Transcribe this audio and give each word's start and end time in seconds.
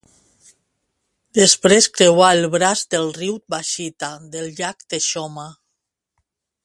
Després 1.39 1.89
creua 1.97 2.29
el 2.37 2.47
braç 2.55 2.81
del 2.95 3.13
riu 3.19 3.37
Washita 3.55 4.11
del 4.37 4.51
llac 4.63 4.83
Texoma. 4.95 5.47